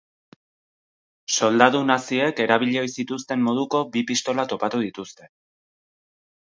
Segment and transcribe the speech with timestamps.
[1.39, 5.33] Soldadu naziek erabili ohi zituzten moduko bi pistola topatu dituzte.